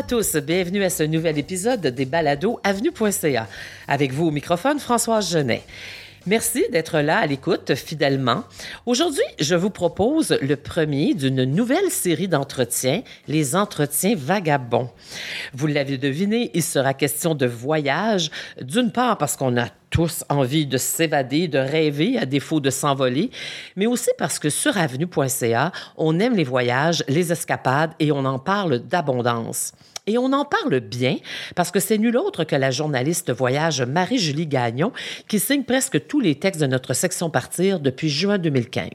[0.00, 3.46] à tous, bienvenue à ce nouvel épisode des Balados Avenue.ca.
[3.86, 5.62] Avec vous au microphone, Françoise Genet.
[6.26, 8.44] Merci d'être là à l'écoute fidèlement.
[8.86, 14.88] Aujourd'hui, je vous propose le premier d'une nouvelle série d'entretiens, les entretiens vagabonds.
[15.52, 18.30] Vous l'avez deviné, il sera question de voyage,
[18.62, 23.30] d'une part parce qu'on a tous envie de s'évader, de rêver à défaut de s'envoler,
[23.76, 28.38] mais aussi parce que sur avenue.ca, on aime les voyages, les escapades et on en
[28.38, 29.72] parle d'abondance.
[30.10, 31.18] Et on en parle bien
[31.54, 34.90] parce que c'est nul autre que la journaliste voyage Marie-Julie Gagnon
[35.28, 38.88] qui signe presque tous les textes de notre section Partir depuis juin 2015.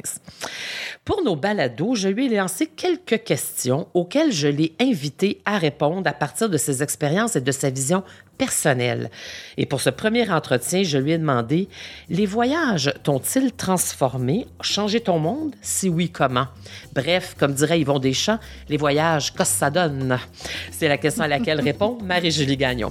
[1.06, 6.10] Pour nos balados, je lui ai lancé quelques questions auxquelles je l'ai invité à répondre
[6.10, 8.04] à partir de ses expériences et de sa vision
[8.40, 9.12] personnelle.
[9.58, 11.70] Et pour ce premier entretien, je lui ai demandé
[12.10, 15.54] Les voyages t'ont-ils transformé, changé ton monde?
[15.62, 16.48] Si oui, comment
[16.96, 20.18] Bref, comme dirait Yvon Deschamps, les voyages, qu'est-ce que ça donne
[20.72, 22.90] C'est la question à laquelle répond Marie-Julie Gagnon.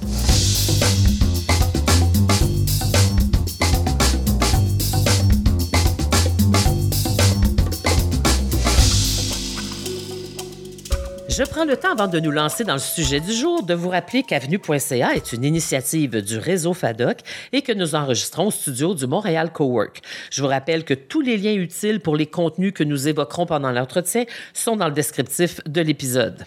[11.37, 13.89] Je prends le temps avant de nous lancer dans le sujet du jour de vous
[13.89, 17.19] rappeler qu'Avenue.ca est une initiative du réseau FADOC
[17.53, 20.01] et que nous enregistrons au studio du Montréal Cowork.
[20.31, 23.73] Je vous rappelle que tous les liens utiles pour les contenus que nous évoquerons pendant
[23.73, 26.45] l'entretien sont dans le descriptif de l'épisode.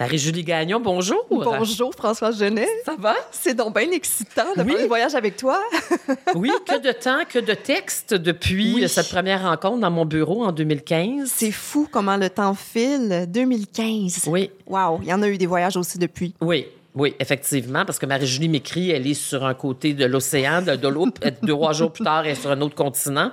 [0.00, 1.26] Marie-Julie Gagnon, bonjour.
[1.28, 2.66] Bonjour, François Genet.
[2.86, 3.14] Ça va?
[3.30, 5.60] C'est donc bien excitant de faire un voyage avec toi.
[6.34, 10.52] oui, que de temps, que de textes depuis cette première rencontre dans mon bureau en
[10.52, 11.30] 2015.
[11.30, 13.26] C'est fou comment le temps file.
[13.28, 14.24] 2015.
[14.28, 14.50] Oui.
[14.66, 16.34] Wow, il y en a eu des voyages aussi depuis.
[16.40, 16.66] Oui.
[16.92, 20.88] Oui, effectivement, parce que Marie-Julie m'écrit, elle est sur un côté de l'océan, de, de
[20.88, 21.06] l'eau,
[21.40, 23.30] deux, trois jours plus tard, elle est sur un autre continent.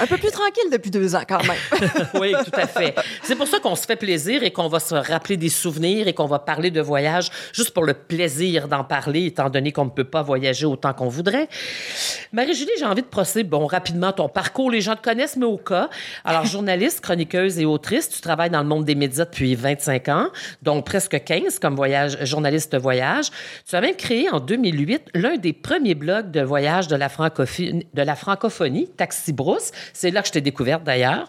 [0.00, 1.56] Un peu plus tranquille depuis deux ans, quand même.
[2.20, 2.96] oui, tout à fait.
[3.22, 6.14] C'est pour ça qu'on se fait plaisir et qu'on va se rappeler des souvenirs et
[6.14, 9.90] qu'on va parler de voyage juste pour le plaisir d'en parler, étant donné qu'on ne
[9.90, 11.48] peut pas voyager autant qu'on voudrait.
[12.32, 15.58] Marie-Julie, j'ai envie de procéder, bon, rapidement, ton parcours, les gens te connaissent, mais au
[15.58, 15.90] cas.
[16.24, 20.28] Alors, journaliste, chroniqueuse et autrice, tu travailles dans le monde des médias depuis 25 ans,
[20.62, 22.95] donc presque 15 comme voyage, journaliste voyage
[23.68, 27.86] tu as même créé en 2008 l'un des premiers blogs de voyage de la francophonie,
[27.92, 29.72] de la francophonie Taxi Brousse.
[29.92, 31.28] C'est là que je t'ai découverte d'ailleurs.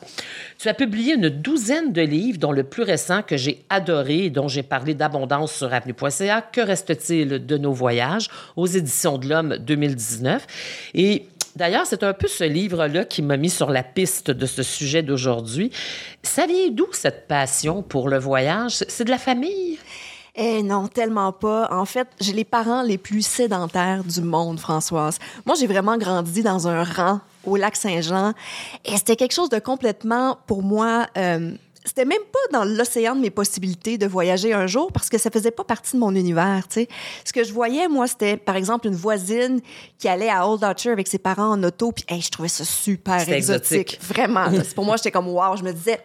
[0.58, 4.30] Tu as publié une douzaine de livres, dont le plus récent que j'ai adoré et
[4.30, 6.42] dont j'ai parlé d'abondance sur avenue.ca.
[6.42, 10.46] Que reste-t-il de nos voyages aux éditions de l'Homme 2019?
[10.94, 14.62] Et D'ailleurs, c'est un peu ce livre-là qui m'a mis sur la piste de ce
[14.62, 15.72] sujet d'aujourd'hui.
[16.22, 18.74] Ça vient d'où cette passion pour le voyage?
[18.88, 19.80] C'est de la famille?
[20.40, 21.68] Eh non, tellement pas.
[21.72, 25.18] En fait, j'ai les parents les plus sédentaires du monde, Françoise.
[25.48, 28.34] Moi, j'ai vraiment grandi dans un rang au lac Saint-Jean
[28.86, 31.53] et c'était quelque chose de complètement, pour moi, euh,
[31.88, 35.30] c'était même pas dans l'océan de mes possibilités de voyager un jour parce que ça
[35.30, 36.88] faisait pas partie de mon univers, tu sais.
[37.24, 39.62] Ce que je voyais, moi, c'était, par exemple, une voisine
[39.98, 43.28] qui allait à Old Archer avec ses parents en auto, puis je trouvais ça super
[43.30, 44.00] exotique.
[44.02, 44.48] Vraiment.
[44.75, 46.00] pour moi, j'étais comme, wow, je me disais,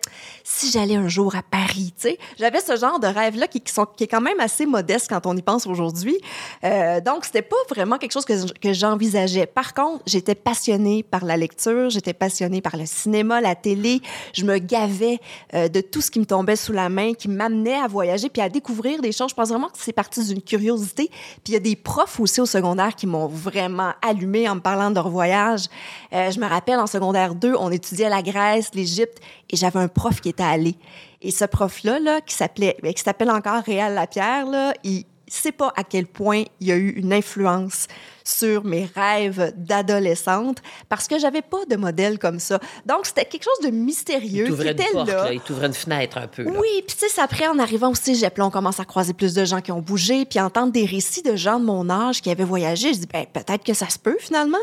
[0.44, 2.18] si j'allais un jour à Paris, tu sais.
[2.38, 5.36] J'avais ce genre de rêve-là qui, sont, qui est quand même assez modeste quand on
[5.36, 6.18] y pense aujourd'hui.
[6.64, 9.46] Euh, donc, c'était pas vraiment quelque chose que, que j'envisageais.
[9.46, 14.00] Par contre, j'étais passionnée par la lecture, j'étais passionnée par le cinéma, la télé.
[14.32, 15.18] Je me gavais
[15.54, 18.42] euh, de tout ce qui me tombait sous la main, qui m'amenait à voyager puis
[18.42, 19.30] à découvrir des choses.
[19.30, 21.08] Je pense vraiment que c'est parti d'une curiosité.
[21.08, 24.60] Puis il y a des profs aussi au secondaire qui m'ont vraiment allumé en me
[24.60, 25.66] parlant de leur voyage.
[26.12, 29.18] Euh, je me rappelle, en secondaire 2, on étudiait la Grèce, l'Égypte,
[29.50, 30.76] et j'avais un prof qui était allé.
[31.22, 35.52] Et ce prof-là, là, qui s'appelait, ben, qui s'appelle encore Réal Lapierre, là, il sait
[35.52, 37.86] pas à quel point il y a eu une influence
[38.24, 42.58] sur mes rêves d'adolescente parce que j'avais pas de modèle comme ça.
[42.86, 45.32] Donc, c'était quelque chose de mystérieux il qui était une porte, là.
[45.32, 46.44] Il t'ouvrait une fenêtre un peu.
[46.44, 49.34] Oui, puis tu sais, après, en arrivant au cégep, là, on commence à croiser plus
[49.34, 52.30] de gens qui ont bougé, puis entendre des récits de gens de mon âge qui
[52.30, 52.92] avaient voyagé.
[52.94, 54.58] Je dis, ben, peut-être que ça se peut finalement.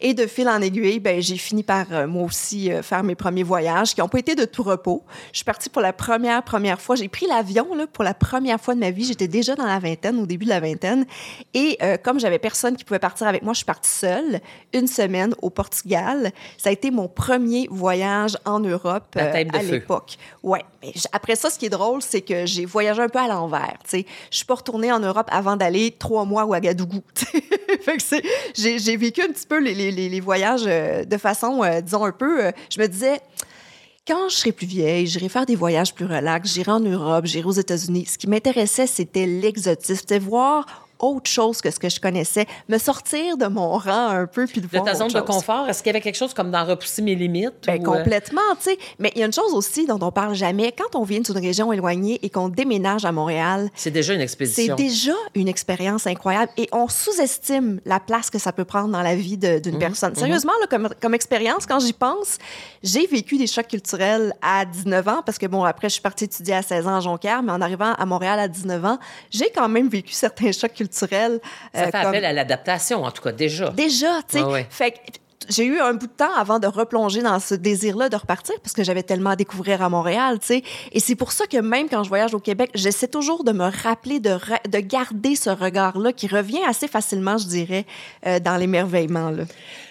[0.00, 3.14] Et de fil en aiguille, ben, j'ai fini par euh, moi aussi euh, faire mes
[3.14, 5.02] premiers voyages qui n'ont pas été de tout repos.
[5.32, 6.96] Je suis partie pour la première, première fois.
[6.96, 9.04] J'ai pris l'avion là, pour la première fois de ma vie.
[9.04, 11.06] J'étais déjà dans la vingtaine, au début de la vingtaine.
[11.52, 13.52] Et euh, comme j'avais personne qui pouvait partir avec moi.
[13.52, 14.40] Je suis partie seule
[14.72, 16.32] une semaine au Portugal.
[16.56, 20.16] Ça a été mon premier voyage en Europe euh, à l'époque.
[20.42, 20.64] Ouais.
[21.12, 23.76] après ça, ce qui est drôle, c'est que j'ai voyagé un peu à l'envers.
[23.92, 27.02] Je suis pas retournée en Europe avant d'aller trois mois à Ouagadougou.
[28.54, 32.12] j'ai vécu un petit peu les, les, les voyages euh, de façon, euh, disons, un
[32.12, 32.50] peu...
[32.70, 33.20] je me disais
[34.06, 37.46] quand je serai plus vieille, j'irai faire des voyages plus relax, j'irai en Europe, j'irai
[37.46, 38.06] aux États-Unis.
[38.06, 42.78] Ce qui m'intéressait, c'était l'exotisme, c'était voir autre chose que ce que je connaissais, me
[42.78, 45.68] sortir de mon rang un peu puis de, de ta zone de confort.
[45.68, 47.52] Est-ce qu'il y avait quelque chose comme d'en repousser mes limites?
[47.66, 47.96] Ben, ou, euh?
[47.96, 48.78] complètement, tu sais.
[48.98, 50.72] Mais il y a une chose aussi dont on parle jamais.
[50.72, 54.24] Quand on vient d'une région éloignée et qu'on déménage à Montréal, c'est déjà une c'est
[54.24, 54.76] expédition.
[54.76, 59.16] déjà une expérience incroyable et on sous-estime la place que ça peut prendre dans la
[59.16, 60.14] vie d'une personne.
[60.14, 62.38] Sérieusement, là, comme, comme expérience, quand j'y pense,
[62.82, 66.24] j'ai vécu des chocs culturels à 19 ans parce que, bon, après, je suis partie
[66.24, 68.98] étudier à 16 ans à Jonquière, mais en arrivant à Montréal à 19 ans,
[69.30, 70.93] j'ai quand même vécu certains chocs culturels.
[71.74, 73.70] Ça euh, fait comme- appel à l'adaptation, en tout cas, déjà.
[73.70, 74.66] Déjà, tu sais.
[74.70, 75.00] Fait
[75.48, 78.72] j'ai eu un bout de temps avant de replonger dans ce désir-là de repartir parce
[78.72, 80.62] que j'avais tellement à découvrir à Montréal, tu sais.
[80.92, 83.70] Et c'est pour ça que même quand je voyage au Québec, j'essaie toujours de me
[83.82, 84.38] rappeler, de,
[84.80, 87.84] garder ce regard-là qui revient assez facilement, je dirais,
[88.26, 89.32] euh, dans l'émerveillement.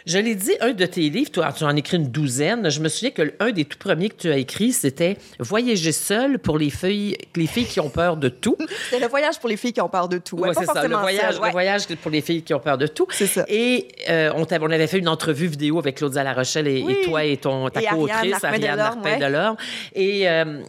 [0.06, 2.69] Je l'ai dit, un de tes livres, toi, tu en as écrit une douzaine.
[2.69, 6.40] Je me souviens que un des tout premiers que tu as écrit, c'était Voyager seul
[6.40, 8.57] pour les filles, les filles qui ont peur de tout.
[8.90, 10.38] C'est le voyage pour les filles qui ont peur de tout.
[10.38, 11.48] Ouais, Ouais, c'est ça, le voyage, seul, ouais.
[11.48, 13.07] le voyage pour les filles qui ont peur de tout.
[13.12, 13.45] C'est ça.
[13.48, 16.98] Et euh, on, on avait fait une entrevue vidéo avec Claudia La Rochelle et, Oui.
[17.01, 19.19] et toi et ton, ta co-autrice, Ariane Delorme, Martin ouais.
[19.19, 19.57] Delorme.
[19.94, 20.63] Et euh,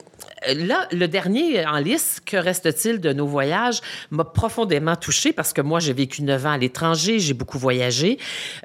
[0.55, 3.81] là, le dernier en liste, Que reste-t-il de nos voyages,
[4.11, 8.19] m'a profondément touchée parce que moi, j'ai vécu neuf ans à l'étranger, j'ai beaucoup voyagé.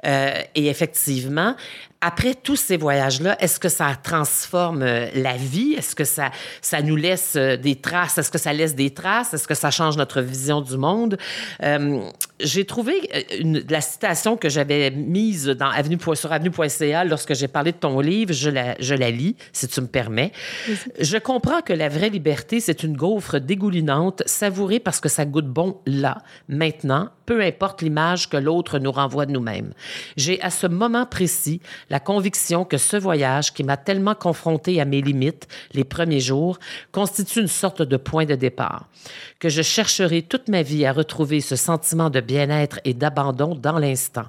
[0.06, 1.54] Euh, et effectivement,
[2.00, 5.74] après tous ces voyages-là, est-ce que ça transforme euh, la vie?
[5.76, 6.30] Est-ce que ça,
[6.62, 8.16] ça nous laisse euh, des traces?
[8.16, 9.34] Est-ce que ça laisse des traces?
[9.34, 11.18] Est-ce que ça change notre vision du monde?
[11.62, 12.00] Euh,
[12.40, 12.94] j'ai trouvé
[13.38, 18.00] une, la citation que j'avais mise dans avenue, sur avenue.ca lorsque j'ai parlé de ton
[18.00, 18.32] livre.
[18.32, 20.32] Je la, je la lis, si tu me permets.
[20.98, 25.48] Je comprends que la vraie liberté, c'est une gaufre dégoulinante, savourée parce que ça goûte
[25.48, 26.18] bon là,
[26.48, 29.72] maintenant, peu importe l'image que l'autre nous renvoie de nous-mêmes.
[30.16, 34.84] J'ai à ce moment précis la conviction que ce voyage, qui m'a tellement confronté à
[34.84, 36.58] mes limites les premiers jours,
[36.92, 38.86] constitue une sorte de point de départ,
[39.38, 43.78] que je chercherai toute ma vie à retrouver ce sentiment de bien-être et d'abandon dans
[43.78, 44.26] l'instant,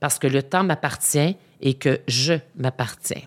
[0.00, 3.22] parce que le temps m'appartient et que je m'appartiens.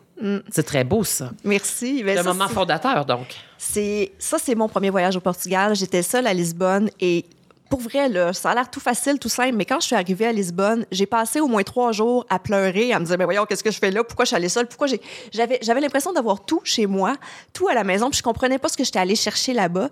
[0.50, 1.32] C'est très beau, ça.
[1.44, 2.04] Merci.
[2.04, 3.36] Ben, C'est un ça, moment fondateur, donc.
[3.58, 5.76] C'est ça, c'est mon premier voyage au Portugal.
[5.76, 7.26] J'étais seule à Lisbonne et
[7.70, 10.26] pour vrai, là, ça a l'air tout facile, tout simple, mais quand je suis arrivée
[10.26, 13.46] à Lisbonne, j'ai passé au moins trois jours à pleurer, à me dire, mais voyons,
[13.46, 14.04] qu'est-ce que je fais là?
[14.04, 14.68] Pourquoi je suis allée seule?
[14.68, 15.02] Pourquoi j'ai...
[15.32, 17.16] J'avais, j'avais l'impression d'avoir tout chez moi,
[17.54, 19.90] tout à la maison, puis je comprenais pas ce que j'étais allée chercher là-bas.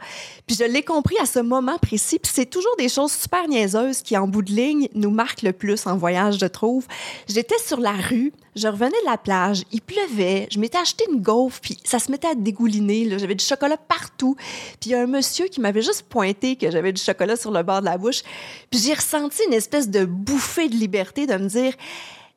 [0.48, 4.02] Puis je l'ai compris à ce moment précis, puis c'est toujours des choses super niaiseuses
[4.02, 6.86] qui, en bout de ligne, nous marquent le plus en voyage, je trouve.
[7.28, 11.22] J'étais sur la rue, je revenais de la plage, il pleuvait, je m'étais acheté une
[11.22, 14.36] gaufre, puis ça se mettait à dégouliner, j'avais du chocolat partout.
[14.80, 17.52] Puis il y a un monsieur qui m'avait juste pointé que j'avais du chocolat sur
[17.52, 18.22] le bord de la bouche.
[18.70, 21.74] Puis j'ai ressenti une espèce de bouffée de liberté de me dire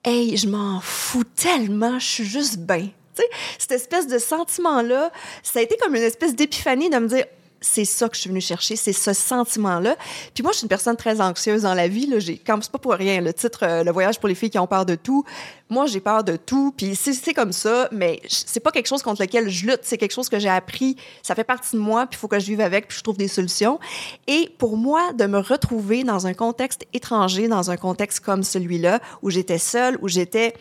[0.05, 2.88] Hey, je m'en fous tellement, je suis juste bien.
[3.59, 5.11] Cette espèce de sentiment-là,
[5.43, 7.25] ça a été comme une espèce d'épiphanie de me dire
[7.60, 9.96] c'est ça que je suis venue chercher, c'est ce sentiment-là.
[10.34, 12.06] Puis moi, je suis une personne très anxieuse dans la vie.
[12.06, 12.19] Là.
[12.19, 14.58] J'ai, comme c'est pas pour rien, le titre euh, Le voyage pour les filles qui
[14.58, 15.25] ont peur de tout.
[15.69, 16.72] Moi, j'ai peur de tout.
[16.76, 19.81] Puis c'est, comme ça, mais c'est pas quelque chose contre lequel je lutte.
[19.82, 20.96] C'est quelque chose que j'ai appris.
[21.22, 23.16] Ça fait partie de moi, puis il faut que je vive avec, puis je trouve
[23.16, 23.78] des solutions.
[24.26, 29.00] Et pour moi, de me retrouver dans un contexte étranger, dans un contexte comme celui-là,
[29.22, 30.55] où j'étais seule, où j'étais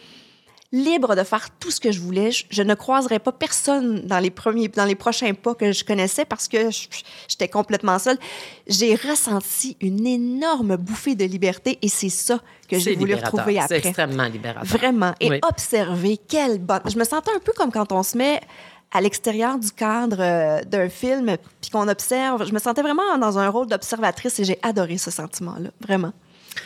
[0.73, 2.31] libre de faire tout ce que je voulais.
[2.31, 5.85] Je, je ne croiserais pas personne dans les premiers, dans les prochains pas que je
[5.85, 6.57] connaissais parce que
[7.29, 8.17] j'étais complètement seule.
[8.67, 13.53] J'ai ressenti une énorme bouffée de liberté et c'est ça que j'ai C'est voulu retrouver
[13.53, 13.77] C'est après.
[13.77, 14.65] extrêmement libérateur.
[14.65, 15.13] Vraiment.
[15.21, 15.39] Et Oui.
[15.47, 16.81] observer quelle bonne.
[16.85, 18.41] Je me sentais un peu comme quand on se met
[18.91, 22.45] à l'extérieur du cadre euh, d'un film puis qu'on observe.
[22.45, 25.69] Je me sentais vraiment dans un rôle d'observatrice et j'ai adoré ce sentiment-là.
[25.81, 26.11] Vraiment.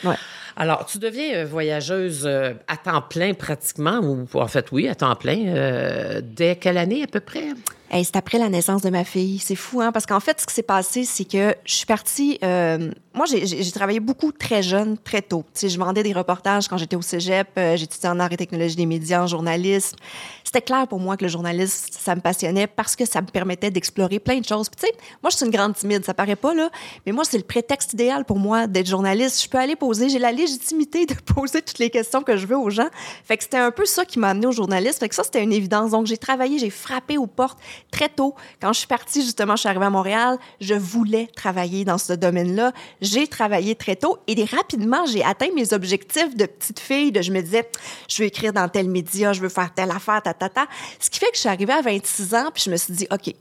[0.04, 0.16] Ouais.
[0.56, 4.94] Alors, tu deviens euh, voyageuse euh, à temps plein pratiquement, ou en fait, oui, à
[4.94, 5.46] temps plein.
[5.46, 7.44] euh, dès quelle année à peu près?
[7.92, 9.38] C'est après la naissance de ma fille.
[9.38, 9.92] C'est fou, hein?
[9.92, 12.38] Parce qu'en fait, ce qui s'est passé, c'est que je suis partie.
[12.42, 15.44] euh, moi, j'ai travaillé beaucoup très jeune, très tôt.
[15.52, 17.48] Tu sais, je vendais des reportages quand j'étais au cégep.
[17.58, 19.96] euh, J'étudiais en arts et technologies des médias, en journalisme.
[20.44, 23.70] C'était clair pour moi que le journalisme, ça me passionnait parce que ça me permettait
[23.70, 24.70] d'explorer plein de choses.
[24.70, 26.04] Puis, tu sais, moi, je suis une grande timide.
[26.06, 26.70] Ça paraît pas, là.
[27.04, 29.42] Mais moi, c'est le prétexte idéal pour moi d'être journaliste.
[29.42, 30.08] Je peux aller poser.
[30.08, 32.88] J'ai la légitimité de poser toutes les questions que je veux aux gens.
[33.24, 34.98] Fait que c'était un peu ça qui m'a amené au journalisme.
[35.00, 35.90] Fait que ça, c'était une évidence.
[35.90, 37.58] Donc, j'ai travaillé, j'ai frappé aux portes
[37.90, 38.34] très tôt.
[38.60, 42.12] Quand je suis partie, justement, je suis arrivée à Montréal, je voulais travailler dans ce
[42.12, 42.72] domaine-là.
[43.00, 47.12] J'ai travaillé très tôt et rapidement, j'ai atteint mes objectifs de petite fille.
[47.12, 47.68] De, je me disais,
[48.08, 50.66] je veux écrire dans tel média, je veux faire telle affaire, ta, ta, ta.
[50.98, 53.06] Ce qui fait que je suis arrivée à 26 ans, puis je me suis dit,
[53.10, 53.34] OK,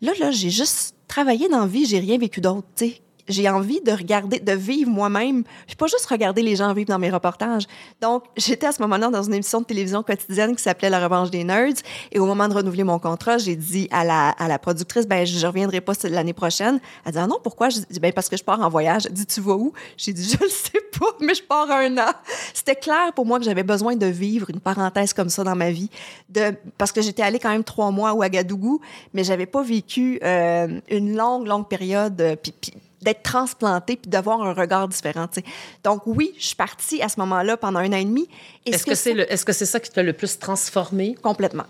[0.00, 3.02] là, là, j'ai juste travaillé dans la vie, j'ai rien vécu d'autre, tu sais.
[3.28, 5.44] J'ai envie de regarder, de vivre moi-même.
[5.68, 7.64] Je pas juste regarder les gens vivre dans mes reportages.
[8.00, 11.30] Donc, j'étais à ce moment-là dans une émission de télévision quotidienne qui s'appelait La Revanche
[11.30, 11.82] des Nerds.
[12.12, 15.26] Et au moment de renouveler mon contrat, j'ai dit à la, à la productrice, ben,
[15.26, 16.80] je reviendrai pas l'année prochaine.
[17.04, 17.68] Elle dit, ah non, pourquoi?
[17.68, 19.06] Je dis, ben, parce que je pars en voyage.
[19.06, 19.72] Elle dit, tu vas où?
[19.96, 22.12] J'ai dit, je le sais pas, mais je pars un an.
[22.54, 25.70] C'était clair pour moi que j'avais besoin de vivre une parenthèse comme ça dans ma
[25.70, 25.90] vie.
[26.28, 28.80] De, parce que j'étais allée quand même trois mois à Ouagadougou,
[29.14, 32.20] mais j'avais pas vécu euh, une longue, longue période.
[32.20, 32.54] Euh, puis,
[33.02, 35.26] d'être transplantée puis d'avoir un regard différent.
[35.84, 38.28] Donc oui, je suis partie à ce moment-là pendant un an et demi.
[38.64, 41.14] Est-ce que, c'est est -ce que c'est ça qui t'a le plus transformé?
[41.22, 41.66] Complètement.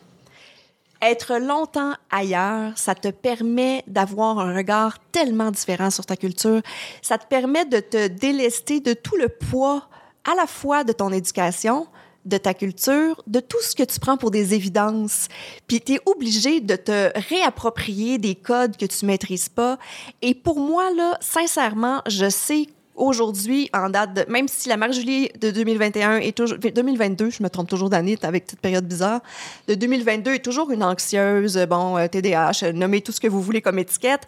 [1.03, 6.63] Être longtemps ailleurs, ça te permet d'avoir un regard tellement différent sur ta culture.
[7.03, 9.89] Ça te permet de te délester de tout le poids
[10.25, 11.87] à la fois de ton éducation,
[12.27, 15.29] de ta culture, de tout ce que tu prends pour des évidences.
[15.67, 19.79] Puis tu es obligé de te réapproprier des codes que tu maîtrises pas.
[20.23, 22.67] Et pour moi, là, sincèrement, je sais
[22.97, 27.51] aujourd'hui, en date de, même si la Marie-Julie de 2021 est toujours, 2022, je me
[27.51, 29.21] trompe toujours d'année avec cette période bizarre,
[29.69, 33.61] de 2022 est toujours une anxieuse, bon, TDAH, euh, nommez tout ce que vous voulez
[33.61, 34.23] comme étiquette.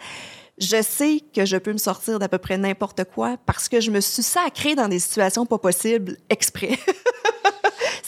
[0.58, 3.90] Je sais que je peux me sortir d'à peu près n'importe quoi parce que je
[3.90, 6.78] me suis sacrée dans des situations pas possibles exprès.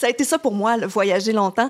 [0.01, 1.69] ça a été ça pour moi, le voyager longtemps.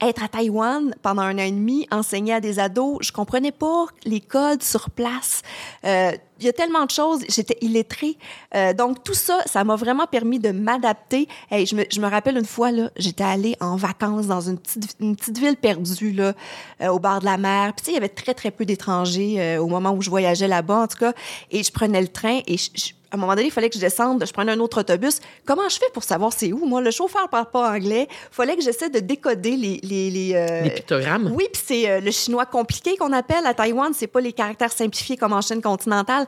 [0.00, 3.86] Être à Taïwan pendant un an et demi, enseigner à des ados, je comprenais pas
[4.04, 5.42] les codes sur place.
[5.84, 7.22] Euh, il y a tellement de choses.
[7.28, 8.16] J'étais illettrée.
[8.54, 11.26] Euh, donc, tout ça, ça m'a vraiment permis de m'adapter.
[11.50, 14.58] Hey, je, me, je me rappelle une fois, là, j'étais allée en vacances dans une
[14.58, 16.32] petite, une petite ville perdue, là,
[16.80, 17.72] euh, au bord de la mer.
[17.74, 20.82] Puis, il y avait très, très peu d'étrangers euh, au moment où je voyageais là-bas,
[20.82, 21.12] en tout cas.
[21.50, 23.80] Et je prenais le train et je à un moment donné, il fallait que je
[23.80, 25.20] descende, je prenais un autre autobus.
[25.44, 26.66] Comment je fais pour savoir c'est où?
[26.66, 28.08] Moi, le chauffeur parle pas anglais.
[28.10, 29.80] Il fallait que j'essaie de décoder les...
[29.84, 31.30] Les, les, euh, pictogrammes?
[31.32, 33.46] Oui, puis c'est euh, le chinois compliqué qu'on appelle.
[33.46, 36.26] À Taïwan, c'est pas les caractères simplifiés comme en Chine continentale.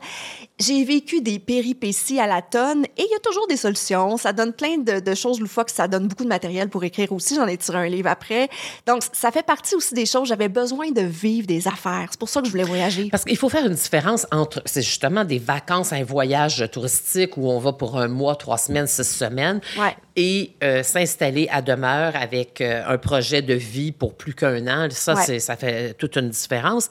[0.59, 4.15] J'ai vécu des péripéties à la tonne et il y a toujours des solutions.
[4.15, 5.71] Ça donne plein de, de choses loufoques.
[5.71, 7.35] Ça donne beaucoup de matériel pour écrire aussi.
[7.35, 8.47] J'en ai tiré un livre après.
[8.85, 10.29] Donc, ça fait partie aussi des choses.
[10.29, 12.07] J'avais besoin de vivre des affaires.
[12.11, 13.09] C'est pour ça que je voulais voyager.
[13.09, 14.61] Parce qu'il faut faire une différence entre...
[14.65, 18.87] C'est justement des vacances, un voyage touristique où on va pour un mois, trois semaines,
[18.87, 19.61] six semaines,
[20.15, 24.87] et euh, s'installer à demeure avec euh, un projet de vie pour plus qu'un an,
[24.91, 26.89] ça, ça fait toute une différence.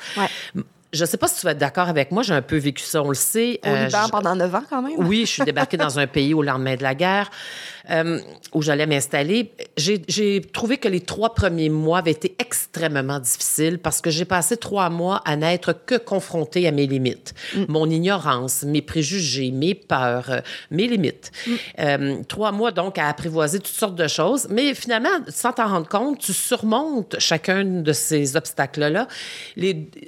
[0.92, 2.82] Je ne sais pas si tu vas être d'accord avec moi, j'ai un peu vécu
[2.82, 3.60] ça, on le sait.
[3.64, 4.94] Au Liban euh, pendant neuf ans quand même.
[4.98, 7.30] Oui, je suis débarquée dans un pays au lendemain de la guerre.
[7.90, 8.18] Euh,
[8.52, 14.00] où j'allais m'installer, j'ai trouvé que les trois premiers mois avaient été extrêmement difficiles parce
[14.00, 17.34] que j'ai passé trois mois à n'être que confrontée à mes limites.
[17.54, 17.64] Mm.
[17.68, 20.40] Mon ignorance, mes préjugés, mes peurs, euh,
[20.70, 21.30] mes limites.
[21.46, 21.52] Mm.
[21.78, 25.88] Euh, trois mois donc à apprivoiser toutes sortes de choses, mais finalement, sans t'en rendre
[25.88, 29.06] compte, tu surmontes chacun de ces obstacles-là.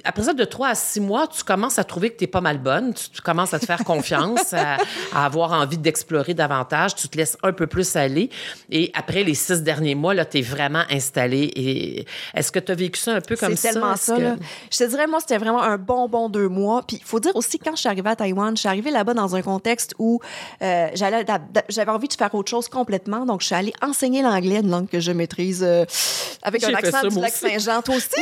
[0.03, 2.41] Après ça, de trois à six mois, tu commences à trouver que tu es pas
[2.41, 4.77] mal bonne, tu, commences à te faire confiance, à,
[5.13, 8.29] à avoir envie d'explorer davantage, tu te laisses un peu plus aller.
[8.71, 11.51] Et après les six derniers mois, là, tu es vraiment installé.
[11.55, 13.69] Et est-ce que tu as vécu ça un peu comme ça?
[13.69, 14.17] C'est tellement ça.
[14.17, 16.83] Je te dirais, moi, c'était vraiment un bon, bon deux mois.
[16.87, 19.13] Puis il faut dire aussi, quand je suis arrivée à Taïwan, je suis arrivée là-bas
[19.13, 20.19] dans un contexte où
[20.61, 23.25] euh, j'avais envie de faire autre chose complètement.
[23.25, 25.85] Donc, je suis allée enseigner l'anglais, une langue que je maîtrise euh,
[26.41, 27.81] avec un accent du lac Saint-Jean.
[27.81, 28.09] Toi aussi?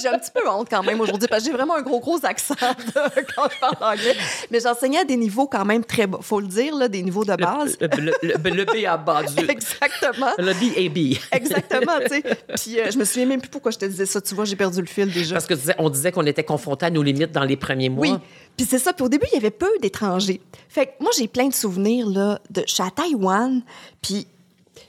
[0.00, 2.18] j'ai un petit peu honte quand même aujourd'hui parce que j'ai vraiment un gros, gros
[2.24, 4.16] accent quand je parle anglais.
[4.50, 6.18] Mais j'enseignais à des niveaux quand même très bas.
[6.20, 7.76] Faut le dire, là, des niveaux de base.
[7.80, 9.44] Le, le, B à bas du...
[9.50, 10.32] Exactement.
[10.38, 11.16] Le B et B.
[11.32, 12.22] Exactement, tu sais.
[12.22, 14.20] Puis euh, je me souviens même plus pourquoi je te disais ça.
[14.20, 15.34] Tu vois, j'ai perdu le fil déjà.
[15.34, 18.06] Parce que on disait qu'on était confronté à nos limites dans les premiers mois.
[18.06, 18.14] Oui.
[18.56, 18.92] Puis c'est ça.
[18.92, 20.40] Puis au début, il y avait peu d'étrangers.
[20.68, 22.62] Fait que moi, j'ai plein de souvenirs, là, de...
[22.66, 23.62] Je suis à Taïwan,
[24.00, 24.26] puis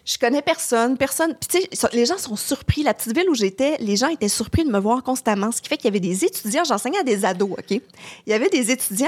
[0.07, 1.35] je connais personne, personne.
[1.35, 2.81] Puis, tu sais, les gens sont surpris.
[2.81, 5.51] La petite ville où j'étais, les gens étaient surpris de me voir constamment.
[5.51, 7.71] Ce qui fait qu'il y avait des étudiants, j'enseignais à des ados, OK?
[7.71, 7.81] Il
[8.27, 9.07] y avait des étudiants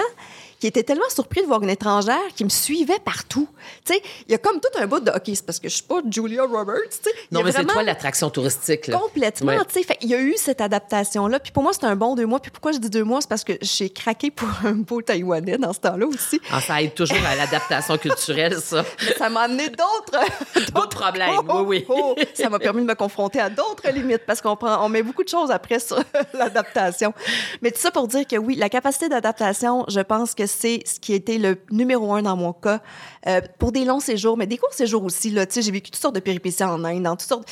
[0.60, 3.48] qui était tellement surpris de voir une étrangère qui me suivait partout.
[3.86, 5.76] Tu sais, il y a comme tout un bout de OK, c'est parce que je
[5.76, 7.16] suis pas Julia Roberts, tu sais.
[7.32, 8.98] Non, mais c'est toi l'attraction touristique là.
[8.98, 11.96] Complètement, tu sais, il y a eu cette adaptation là, puis pour moi c'était un
[11.96, 14.50] bon deux mois, puis pourquoi je dis deux mois, c'est parce que j'ai craqué pour
[14.66, 16.42] un beau taïwanais dans ce temps-là aussi.
[16.52, 18.84] Ah, ça aide toujours à l'adaptation culturelle ça.
[19.06, 21.40] Mais ça m'a amené d'autres d'autres problèmes.
[21.48, 21.86] oui oui.
[21.90, 25.04] Oh, ça m'a permis de me confronter à d'autres limites parce qu'on prend on met
[25.04, 26.02] beaucoup de choses après sur
[26.34, 27.14] l'adaptation.
[27.62, 31.00] Mais tout ça pour dire que oui, la capacité d'adaptation, je pense que c'est ce
[31.00, 32.82] qui était le numéro un dans mon cas.
[33.28, 35.30] Euh, pour des longs séjours, mais des courts séjours aussi.
[35.30, 37.50] Là, j'ai vécu toutes sortes de péripéties en Inde, dans toutes sortes,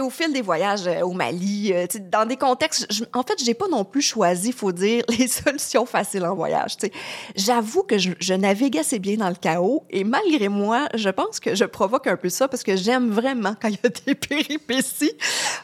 [0.00, 2.86] au fil des voyages euh, au Mali, euh, dans des contextes.
[3.12, 6.76] en fait, j'ai pas non plus choisi, faut dire, les solutions faciles en voyage.
[7.34, 11.40] J'avoue que je, je naviguais assez bien dans le chaos et malgré moi, je pense
[11.40, 14.14] que je provoque un peu ça parce que j'aime vraiment quand il y a des
[14.28, 15.12] péripéties.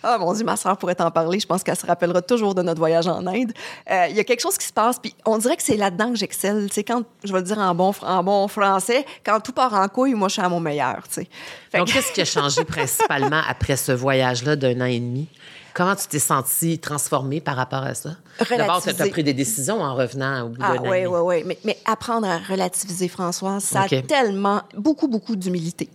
[0.03, 1.39] Ah mon Dieu, ma soeur pourrait t'en parler.
[1.39, 3.53] Je pense qu'elle se rappellera toujours de notre voyage en Inde.
[3.89, 6.17] Il y a quelque chose qui se passe, puis on dirait que c'est là-dedans que
[6.17, 6.73] j'excelle.
[6.73, 9.87] sais, quand, je vais le dire en bon, en bon français, quand tout part en
[9.89, 11.29] couille, moi, je suis à mon meilleur, tu sais.
[11.73, 15.29] Donc, qu'est-ce qui a changé principalement après ce voyage-là d'un an et demi?
[15.75, 18.11] Comment tu t'es sentie transformée par rapport à ça?
[18.49, 21.43] D'abord, tu as pris des décisions en revenant au bout ah, d'un oui, oui, oui.
[21.45, 25.89] Mais, mais, apprendre à relativiser, Françoise, ça a tellement, beaucoup, beaucoup d'humilité.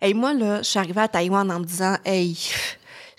[0.00, 2.38] Et moi, là, je suis arrivée à Taïwan en me disant, hey,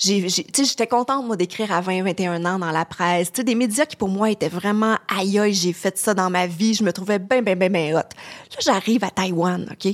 [0.01, 3.31] j'étais contente, moi, d'écrire à 20, 21 ans dans la presse.
[3.31, 6.47] Tu des médias qui, pour moi, étaient vraiment aïe, aïe, j'ai fait ça dans ma
[6.47, 6.73] vie.
[6.73, 7.99] Je me trouvais bien, bien, bien, bien hot.
[7.99, 9.93] Là, j'arrive à Taïwan, OK?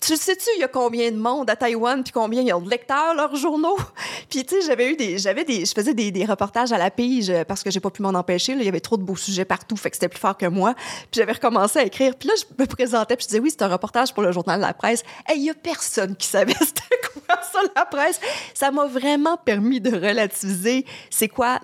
[0.00, 2.60] Tu sais-tu, il y a combien de monde à Taïwan, puis combien il y a
[2.60, 3.78] de lecteurs, leurs journaux?
[4.28, 6.90] puis, tu sais, j'avais eu des, j'avais des, je faisais des, des, reportages à la
[6.90, 8.52] pige parce que j'ai pas pu m'en empêcher.
[8.52, 10.74] Il y avait trop de beaux sujets partout, fait que c'était plus fort que moi.
[10.74, 12.14] Puis j'avais recommencé à écrire.
[12.16, 14.60] Puis là, je me présentais, puis je disais, oui, c'est un reportage pour le journal
[14.60, 15.02] de la presse.
[15.32, 16.82] Et il y a personne qui savait c'était
[17.12, 18.20] quoi ça, la presse.
[18.52, 21.60] Ça m'a vraiment permis de relativiser c'est quoi,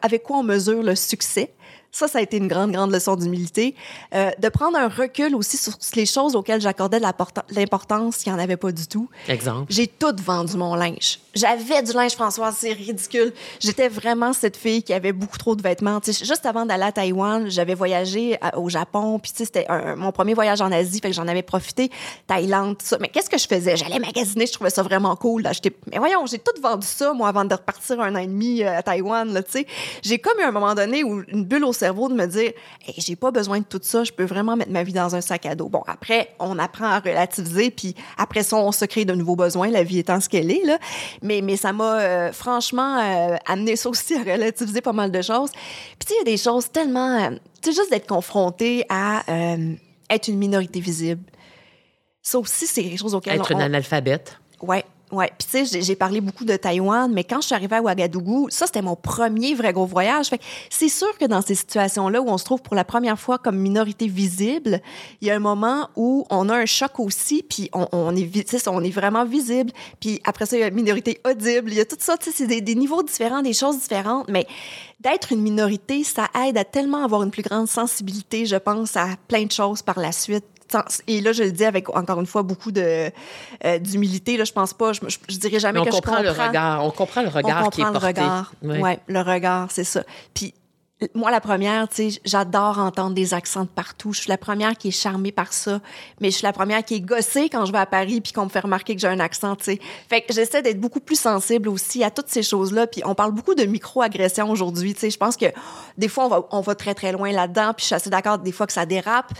[0.00, 1.52] avec quoi on mesure le succès?
[1.92, 3.74] Ça, ça a été une grande, grande leçon d'humilité.
[4.14, 8.42] Euh, de prendre un recul aussi sur les choses auxquelles j'accordais l'importance qu'il n'y en
[8.42, 9.08] avait pas du tout.
[9.28, 9.64] Exemple?
[9.70, 11.20] J'ai tout vendu mon linge.
[11.34, 13.32] J'avais du linge, François, c'est ridicule.
[13.60, 16.00] J'étais vraiment cette fille qui avait beaucoup trop de vêtements.
[16.04, 20.72] juste avant d'aller à Taïwan, j'avais voyagé au Japon, puis c'était mon premier voyage en
[20.72, 21.90] Asie, fait que j'en avais profité.
[22.26, 22.98] Thaïlande, tout ça.
[23.00, 23.76] Mais qu'est-ce que je faisais?
[23.76, 25.48] J'allais magasiner, je trouvais ça vraiment cool.
[25.90, 28.78] Mais voyons, j'ai tout vendu ça, moi, avant de repartir un an et demi euh,
[28.78, 29.66] à Taïwan, tu sais.
[30.02, 32.52] J'ai comme eu un moment donné où une bulle au cerveau de me dire
[32.98, 35.46] j'ai pas besoin de tout ça, je peux vraiment mettre ma vie dans un sac
[35.46, 35.68] à dos.
[35.68, 39.68] Bon, après, on apprend à relativiser, puis après ça, on se crée de nouveaux besoins,
[39.68, 40.64] la vie étant ce qu'elle est.
[40.64, 40.78] Là.
[41.22, 45.22] Mais, mais ça m'a euh, franchement euh, amené ça aussi à relativiser pas mal de
[45.22, 45.50] choses.
[45.98, 47.18] Puis, tu il y a des choses tellement.
[47.18, 47.30] Euh,
[47.62, 49.22] tu sais, juste d'être confronté à
[50.08, 51.22] être une minorité visible.
[52.22, 54.38] Ça aussi, c'est quelque chose auquel Être une analphabète.
[54.62, 57.76] Ouais, Ouais, puis tu sais, j'ai parlé beaucoup de Taïwan, mais quand je suis arrivée
[57.76, 60.30] à Ouagadougou, ça c'était mon premier vrai gros voyage.
[60.68, 63.56] C'est sûr que dans ces situations-là où on se trouve pour la première fois comme
[63.56, 64.80] minorité visible,
[65.20, 68.66] il y a un moment où on a un choc aussi, puis on, on est,
[68.66, 69.70] on est vraiment visible.
[70.00, 71.70] Puis après ça, il y a une minorité audible.
[71.70, 74.46] Il y a tout ça, tu sais, c'est des, niveaux différents, des choses différentes, mais
[74.98, 79.10] d'être une minorité, ça aide à tellement avoir une plus grande sensibilité, je pense, à
[79.28, 80.44] plein de choses par la suite
[81.06, 83.10] et là, je le dis avec, encore une fois, beaucoup de,
[83.64, 84.36] euh, d'humilité.
[84.36, 86.22] Là, je pense pas, je, je, dirais jamais que je comprends.
[86.22, 86.84] le regard.
[86.84, 88.00] On comprend le regard qui est porté.
[88.00, 88.52] le regard.
[88.62, 90.02] Oui, ouais, le regard, c'est ça.
[90.34, 90.54] Puis,
[91.14, 94.14] moi, la première, tu sais, j'adore entendre des accents de partout.
[94.14, 95.80] Je suis la première qui est charmée par ça,
[96.20, 98.44] mais je suis la première qui est gossée quand je vais à Paris puis qu'on
[98.44, 99.80] me fait remarquer que j'ai un accent, tu sais.
[100.08, 102.86] Fait que j'essaie d'être beaucoup plus sensible aussi à toutes ces choses-là.
[102.86, 105.10] Puis on parle beaucoup de micro-agressions aujourd'hui, tu sais.
[105.10, 105.46] Je pense que
[105.98, 107.74] des fois, on va, on va très, très loin là-dedans.
[107.76, 109.34] Puis je suis assez d'accord des fois que ça dérape.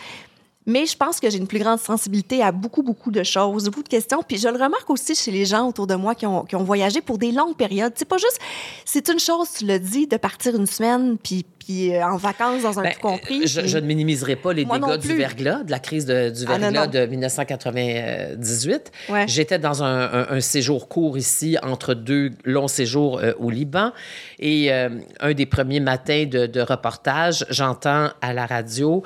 [0.66, 3.84] Mais je pense que j'ai une plus grande sensibilité à beaucoup, beaucoup de choses, beaucoup
[3.84, 4.22] de questions.
[4.26, 6.64] Puis je le remarque aussi chez les gens autour de moi qui ont, qui ont
[6.64, 7.92] voyagé pour des longues périodes.
[7.94, 8.38] C'est pas juste,
[8.84, 12.62] c'est une chose, tu le dis, de partir une semaine, puis puis euh, en vacances
[12.62, 13.46] dans un ben, tout compris.
[13.46, 16.58] Je, je, ne minimiserai pas les dégâts du verglas, de la crise de, du ah,
[16.58, 18.92] verglas de 1998.
[19.26, 23.92] J'étais dans un, un, séjour court ici, entre deux longs séjours euh, au Liban.
[24.38, 29.02] Et euh, un des premiers matins de, de reportage, j'entends à la radio,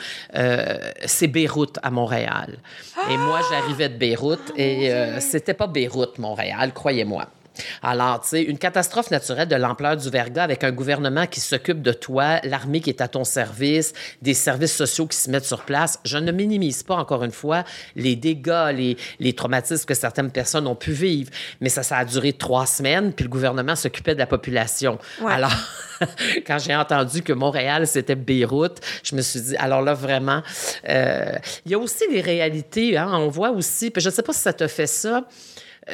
[1.06, 2.58] c'est Beyrouth à Montréal.
[3.10, 7.26] Et moi, j'arrivais de Beyrouth et c'était pas Beyrouth, Montréal, croyez-moi.
[7.82, 11.82] Alors, tu sais, une catastrophe naturelle de l'ampleur du verglas avec un gouvernement qui s'occupe
[11.82, 13.92] de toi, l'armée qui est à ton service,
[14.22, 15.98] des services sociaux qui se mettent sur place.
[16.04, 17.64] Je ne minimise pas, encore une fois,
[17.96, 21.30] les dégâts, les, les traumatismes que certaines personnes ont pu vivre.
[21.60, 24.98] Mais ça, ça a duré trois semaines, puis le gouvernement s'occupait de la population.
[25.26, 25.52] Alors,
[26.46, 30.42] quand j'ai entendu que Montréal, c'était Beyrouth, je me suis dit, alors là, vraiment,
[30.88, 31.32] euh,
[31.64, 32.96] il y a aussi les réalités.
[32.96, 35.24] Hein, on voit aussi, puis je ne sais pas si ça te fait ça,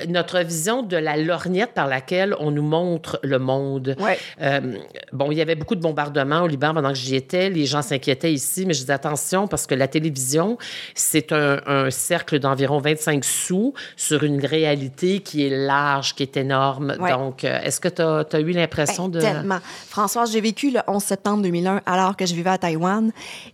[0.09, 3.97] notre vision de la lorgnette par laquelle on nous montre le monde.
[4.43, 4.79] Euh,
[5.13, 7.51] bon, il y avait beaucoup de bombardements au Liban pendant que j'y étais.
[7.51, 10.59] Les gens s'inquiétaient ici, mais je disais attention parce que la télévision,
[10.95, 11.57] c'est un,
[11.91, 16.97] cercle d'environ 25 sous sur une réalité qui est large, qui est énorme.
[16.97, 19.21] Donc, euh, est-ce que tu as, eu l'impression ben, de...
[19.21, 19.59] Tellement.
[19.89, 23.13] Françoise, j'ai vécu le 11 septembre 2001 alors que je vivais à Taïwan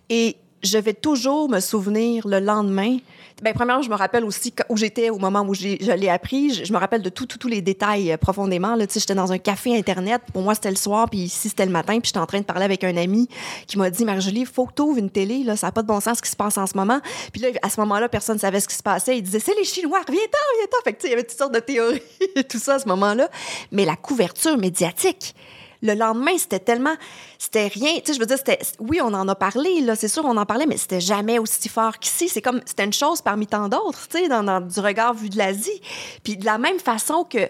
[0.09, 2.99] et je vais toujours me souvenir le lendemain
[3.41, 6.65] ben, premièrement, je me rappelle aussi où j'étais au moment où je l'ai appris.
[6.65, 8.75] Je, me rappelle de tous les détails euh, profondément.
[8.75, 10.23] Là, j'étais dans un café Internet.
[10.33, 11.99] Pour moi, c'était le soir, puis ici, c'était le matin.
[12.01, 13.29] Puis j'étais en train de parler avec un ami
[13.67, 15.45] qui m'a dit, Marjolie, faut que tu ouvres une télé.
[15.45, 17.01] Là, ça n'a pas de bon sens ce qui se passe en ce moment.
[17.33, 19.17] Puis là, à ce moment-là, personne ne savait ce qui se passait.
[19.17, 20.85] Il disait, c'est les Chinois, viens-t'en, viens-t'en.
[20.85, 22.03] Fait que, il y avait toutes sortes de théories
[22.37, 23.29] et tout ça à ce moment-là.
[23.71, 25.35] Mais la couverture médiatique,
[25.83, 26.95] le lendemain, c'était tellement,
[27.39, 27.95] c'était rien.
[27.97, 30.37] Tu sais, je veux dire, c'était, oui, on en a parlé, là, c'est sûr, on
[30.37, 32.29] en parlait, mais c'était jamais aussi fort qu'ici.
[32.29, 35.37] C'est comme, c'était une chose parmi tant d'autres, tu sais, dans, du regard vu de
[35.37, 35.83] l'Asie.
[36.23, 37.49] Puis de la même façon que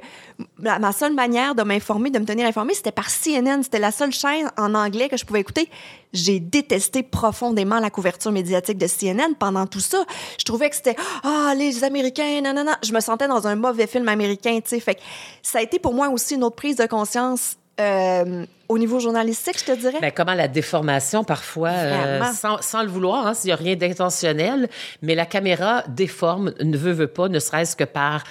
[0.58, 3.62] ma seule manière de m'informer, de me tenir informée, c'était par CNN.
[3.62, 5.68] C'était la seule chaîne en anglais que je pouvais écouter.
[6.12, 10.04] J'ai détesté profondément la couverture médiatique de CNN pendant tout ça.
[10.38, 12.74] Je trouvais que c'était ah les Américains, non non non.
[12.82, 14.80] Je me sentais dans un mauvais film américain, tu sais.
[14.80, 15.00] Fait que
[15.42, 19.58] ça a été pour moi aussi une autre prise de conscience euh, au niveau journalistique,
[19.58, 20.00] je te dirais?
[20.00, 23.76] Bien, comment la déformation, parfois, euh, sans, sans, le vouloir, hein, s'il n'y a rien
[23.76, 24.68] d'intentionnel,
[25.02, 28.24] mais la caméra déforme, ne veut, veut pas, ne serait-ce que par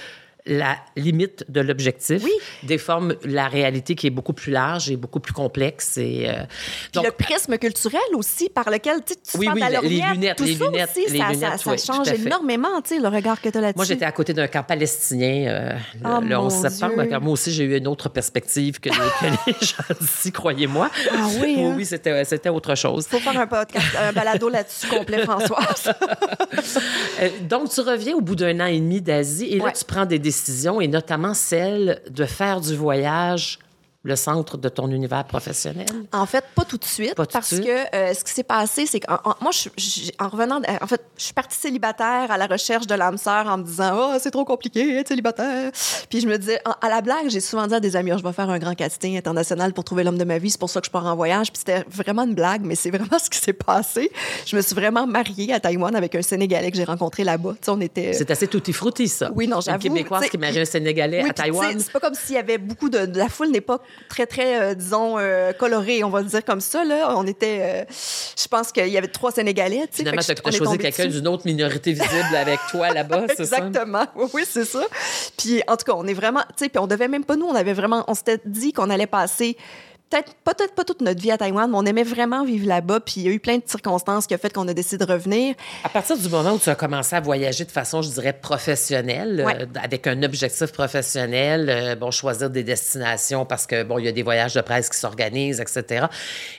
[0.46, 2.32] la limite de l'objectif, oui.
[2.64, 5.98] déforme la réalité qui est beaucoup plus large et beaucoup plus complexe.
[5.98, 6.44] Et, euh,
[6.94, 10.56] donc, le prisme culturel aussi, par lequel tu, oui, oui, la les lunettes, tout les
[10.56, 13.78] ça lunettes, aussi, les ça, lunettes, ça, change énormément, le regard que tu as là-dessus.
[13.78, 17.04] Moi, j'étais à côté d'un camp palestinien euh, le, Oh, le 11 mon septembre.
[17.04, 17.20] Dieu.
[17.20, 20.90] Moi aussi, j'ai eu une autre perspective que, les- que les gens d'ici, croyez-moi.
[21.12, 21.74] Ah oui, hein?
[21.78, 23.08] oui, c'était, c'était autre chose.
[23.08, 25.92] faut faire un podcast, un balado là-dessus complet, Françoise.
[27.22, 30.06] Euh, donc, tu reviens au bout d'un an et demi d'Asie et là, tu prends
[30.06, 30.31] des décisions
[30.82, 33.60] et notamment celle de faire du voyage
[34.04, 35.86] le centre de ton univers professionnel?
[36.12, 37.64] En fait, pas tout de suite, Pas tout parce suite.
[37.64, 39.06] que euh, ce qui s'est passé, c'est que
[39.42, 42.88] moi, je, je- en revenant, de- en fait, je suis partie célibataire à la recherche
[42.88, 45.72] de l'âme sœur en me disant, oh, c'est trop compliqué, être célibataire.
[46.10, 48.24] Puis je me disais, à la blague, j'ai souvent dit à des amis, Oh, je
[48.24, 50.82] vais faire un grand casting international pour trouver l'homme de ma vie, c'est pour ça
[50.82, 51.52] que je pars en voyage.
[51.52, 54.12] Puis c'était vraiment une blague, mais c'est vraiment ce qui s'est passé.
[54.48, 57.52] Je me suis vraiment mariée à Taïwan avec un Sénégalais que j'ai rencontré là-bas.
[57.54, 58.14] Tu sais, on était.
[58.14, 59.30] C'est assez tutti frutti, ça.
[59.36, 59.80] Oui, non, Une j'avoue.
[59.80, 61.80] Québécoise tu sais, qui marie un Sénégalais oui, à Taïwan.
[61.80, 63.80] C'est pas comme s'il y avait beaucoup de, de- La foule n'est pas
[64.12, 66.84] très, très, euh, disons, euh, colorée, on va le dire comme ça.
[66.84, 67.14] Là.
[67.18, 67.60] On était.
[67.62, 69.88] euh, je pense qu'il y avait trois Sénégalais.
[69.88, 73.46] tu sais, Finalement, tu as choisi quelqu'un d'une autre minorité visible avec toi là-bas, c'est
[73.46, 73.58] ça?
[73.58, 74.06] Exactement.
[74.16, 74.84] Oui, oui, c'est ça.
[75.38, 76.42] Puis, en tout cas, on est vraiment.
[76.58, 78.04] Tu sais, puis on devait même pas, nous, on avait vraiment.
[78.08, 79.58] On s'était dit qu'on allait passer.
[80.12, 83.00] Peut-être, peut-être pas toute notre vie à Taïwan, mais on aimait vraiment vivre là-bas.
[83.00, 85.10] Puis il y a eu plein de circonstances qui ont fait qu'on a décidé de
[85.10, 85.56] revenir.
[85.86, 89.44] À partir du moment où tu as commencé à voyager de façon, je dirais, professionnelle,
[89.46, 89.62] Ouais.
[89.62, 94.08] euh, avec un objectif professionnel, euh, bon, choisir des destinations parce que, bon, il y
[94.10, 96.08] a des voyages de presse qui s'organisent, etc.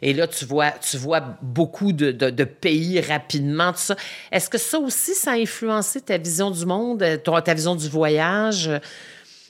[0.00, 3.96] Et là, tu vois, tu vois beaucoup de, de- de pays rapidement, tout ça.
[4.30, 7.88] Est-ce que ça aussi, ça a influencé ta vision du monde, euh, ta vision du
[7.88, 8.70] voyage?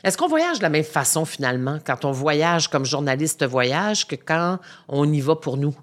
[0.04, 4.16] Est-ce qu'on voyage de la même façon, finalement, quand on voyage comme journaliste voyage, que
[4.16, 5.74] quand on y va pour nous?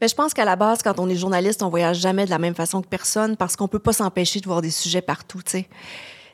[0.00, 2.38] Mais je pense qu'à la base, quand on est journaliste, on voyage jamais de la
[2.38, 5.50] même façon que personne parce qu'on peut pas s'empêcher de voir des sujets partout, tu
[5.50, 5.68] sais.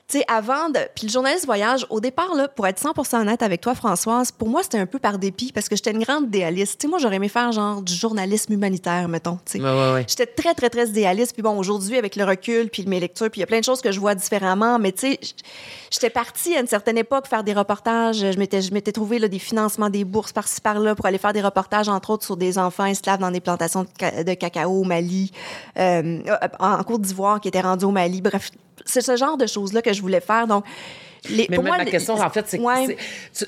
[0.08, 0.78] Tu sais, avant de.
[0.94, 4.48] Puis le journaliste voyage, au départ, là, pour être 100% honnête avec toi, Françoise, pour
[4.48, 6.78] moi, c'était un peu par dépit parce que j'étais une grande idéaliste.
[6.80, 9.60] Tu sais, moi, j'aurais aimé faire genre du journalisme humanitaire, mettons, tu sais.
[9.60, 10.04] Ouais, ouais, ouais.
[10.08, 11.32] J'étais très, très, très idéaliste.
[11.32, 13.64] Puis bon, aujourd'hui, avec le recul, puis mes lectures, puis il y a plein de
[13.64, 14.78] choses que je vois différemment.
[14.78, 15.20] Mais tu sais,
[15.90, 18.18] j'étais partie à une certaine époque faire des reportages.
[18.18, 21.32] Je m'étais, je m'étais trouvé là, des financements, des bourses par-ci, par-là pour aller faire
[21.32, 24.70] des reportages, entre autres, sur des enfants esclaves dans des plantations de, ca- de cacao
[24.70, 25.32] au Mali,
[25.80, 26.20] euh,
[26.60, 28.22] en Côte d'Ivoire qui étaient rendus au Mali.
[28.22, 28.52] Bref,
[28.86, 30.46] c'est ce genre de choses-là que je voulais faire.
[30.46, 30.64] Donc,
[31.28, 32.96] les, Mais pour moi, ma question, en fait, c'est Ouais.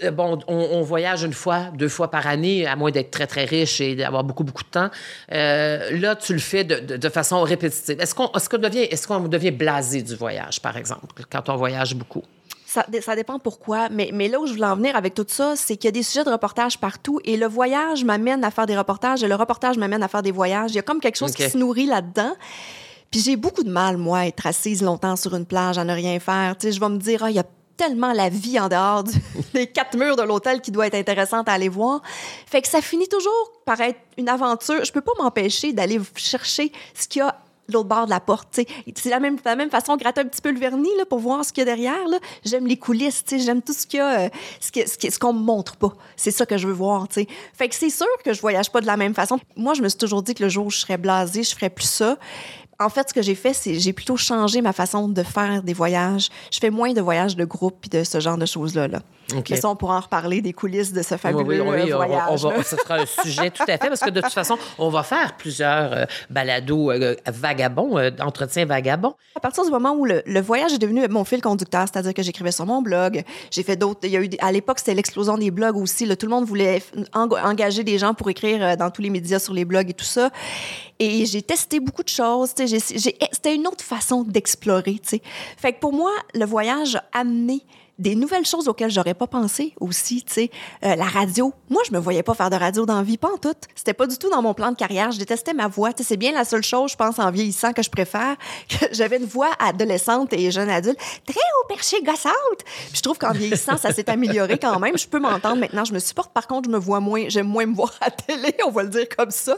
[0.03, 3.27] euh, bon, on, on voyage une fois, deux fois par année, à moins d'être très,
[3.29, 4.90] très riche et d'avoir beaucoup, beaucoup de temps.
[5.33, 8.01] Euh, là, tu le fais de, de- de façon répétitive.
[8.01, 11.57] Est-ce qu'on est qu'on devient, est qu'on devient blasé du voyage, par exemple, quand on
[11.57, 12.22] voyage beaucoup?
[12.66, 15.55] Ça, ça dépend pourquoi, mais, mais là où je voulais en venir avec tout ça,
[15.57, 18.66] c'est qu'il y a des sujets de reportage partout et le voyage m'amène à faire
[18.66, 20.72] des reportages et le reportage m'amène à faire des voyages.
[20.72, 22.35] Il y a comme quelque chose qui se nourrit là-dedans.
[23.11, 25.92] Puis j'ai beaucoup de mal, moi, à être assise longtemps sur une plage à ne
[25.94, 26.57] rien faire.
[26.59, 27.44] Tu sais, je vais me dire, ah, il y a
[27.77, 29.05] tellement la vie en dehors
[29.55, 32.03] des quatre murs de l'hôtel qui doit être intéressante à aller voir.
[32.47, 34.85] Fait que ça finit toujours par être une aventure.
[34.85, 37.37] Je peux pas m'empêcher d'aller chercher ce qu'il y a
[37.71, 38.49] l'autre bord de la porte.
[38.97, 41.44] C'est la même, la même façon, gratter un petit peu le vernis là, pour voir
[41.44, 41.99] ce qu'il y a derrière.
[42.44, 45.11] J'aime les coulisses, tu sais, j'aime tout ce qu'il y a, euh, ce qui- ce
[45.11, 45.92] ce qu'on me montre pas.
[46.16, 47.09] C'est ça que je veux voir.
[47.09, 47.29] tu sais.
[47.53, 49.38] Fait que c'est sûr que je voyage pas de la même façon.
[49.55, 51.68] Moi, je me suis toujours dit que le jour où je serais blasée, je ferais
[51.71, 52.16] plus ça.
[52.81, 55.73] En fait, ce que j'ai fait, c'est j'ai plutôt changé ma façon de faire des
[55.73, 56.29] voyages.
[56.53, 58.87] Je fais moins de voyages de groupe puis de ce genre de choses-là.
[58.87, 59.03] Là.
[59.37, 59.51] OK.
[59.51, 61.95] Mais ça, on pourra en reparler des coulisses de ce Oui, fabuleux oui, oui, euh,
[61.95, 62.23] on, voyage.
[62.31, 62.62] on va, là.
[62.62, 65.37] ce sera un sujet tout à fait, parce que de toute façon, on va faire
[65.37, 69.14] plusieurs euh, balados euh, vagabonds, euh, d'entretien vagabond.
[69.37, 72.23] À partir du moment où le, le voyage est devenu mon fil conducteur, c'est-à-dire que
[72.23, 74.01] j'écrivais sur mon blog, j'ai fait d'autres.
[74.05, 76.07] Il y a eu à l'époque c'était l'explosion des blogs aussi.
[76.07, 76.17] là.
[76.17, 76.83] tout le monde voulait
[77.14, 80.05] engager des gens pour écrire euh, dans tous les médias sur les blogs et tout
[80.05, 80.31] ça.
[80.99, 82.51] Et j'ai testé beaucoup de choses.
[82.57, 85.01] C'était une autre façon d'explorer.
[85.57, 87.62] Fait que pour moi, le voyage a amené
[87.98, 90.50] des nouvelles choses auxquelles j'aurais pas pensé aussi, tu sais,
[90.84, 91.52] euh, la radio.
[91.68, 93.54] Moi, je me voyais pas faire de radio dans la vie, pas en tout.
[93.74, 95.11] C'était pas du tout dans mon plan de carrière.
[95.11, 95.92] Je détestais ma voix.
[95.92, 98.37] Tu sais, c'est bien la seule chose, je pense, en vieillissant que je préfère.
[98.92, 102.34] J'avais une voix adolescente et jeune adulte très haut perché gossante.
[102.62, 104.96] Puis je trouve qu'en vieillissant, ça s'est amélioré quand même.
[104.96, 105.84] Je peux m'entendre maintenant.
[105.84, 106.32] Je me supporte.
[106.32, 107.24] Par contre, je me vois moins.
[107.28, 108.54] J'aime moins me voir à télé.
[108.66, 109.56] On va le dire comme ça.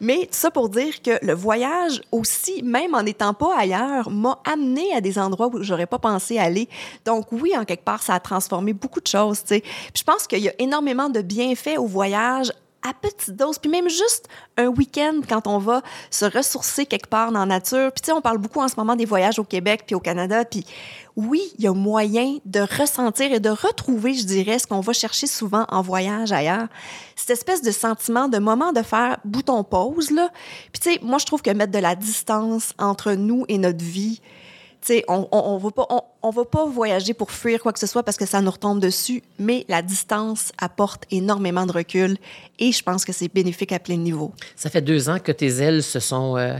[0.00, 4.92] Mais ça pour dire que le voyage aussi, même en n'étant pas ailleurs, m'a amené
[4.94, 6.68] à des endroits où j'aurais pas pensé aller.
[7.04, 9.62] Donc oui, en quelque part, ça a transformé beaucoup de choses, tu sais.
[9.94, 12.52] je pense qu'il y a énormément de bienfaits au voyage
[12.86, 17.32] à petite dose, puis même juste un week-end quand on va se ressourcer quelque part
[17.32, 17.90] dans la nature.
[17.92, 20.00] Puis tu sais, on parle beaucoup en ce moment des voyages au Québec puis au
[20.00, 20.64] Canada, puis
[21.16, 24.92] oui, il y a moyen de ressentir et de retrouver, je dirais, ce qu'on va
[24.92, 26.68] chercher souvent en voyage ailleurs.
[27.16, 30.30] Cette espèce de sentiment, de moment de faire bouton pause, là.
[30.72, 33.82] Puis tu sais, moi, je trouve que mettre de la distance entre nous et notre
[33.82, 34.20] vie,
[35.08, 35.86] on, on, va pas,
[36.22, 38.80] on, va pas voyager pour fuir quoi que ce soit parce que ça nous retombe
[38.80, 42.16] dessus, mais la distance apporte énormément de recul
[42.58, 44.32] et je pense que c'est bénéfique à plein niveau.
[44.54, 46.56] Ça fait deux ans que tes ailes se sont euh,